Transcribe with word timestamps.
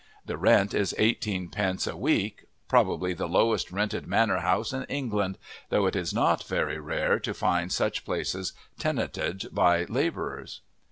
The 0.25 0.35
rent 0.35 0.73
is 0.73 0.95
eighteen 0.97 1.49
pence 1.49 1.85
a 1.85 1.95
week 1.95 2.45
probably 2.67 3.13
the 3.13 3.27
lowest 3.27 3.71
rented 3.71 4.07
manor 4.07 4.39
house 4.39 4.73
in 4.73 4.83
England, 4.85 5.37
though 5.69 5.85
it 5.85 5.95
is 5.95 6.11
not 6.11 6.43
very 6.43 6.79
rare 6.79 7.19
to 7.19 7.35
find 7.35 7.71
such 7.71 8.03
places 8.03 8.53
tenanted 8.79 9.49
by 9.51 9.83
labourers. 9.83 10.61